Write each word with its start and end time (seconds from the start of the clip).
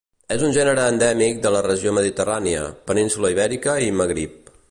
És 0.35 0.43
un 0.45 0.53
gènere 0.53 0.85
endèmic 0.93 1.43
de 1.43 1.51
la 1.57 1.61
regió 1.65 1.93
mediterrània, 1.99 2.65
Península 2.91 3.33
Ibèrica 3.35 3.77
i 3.91 3.95
Magrib. 4.01 4.53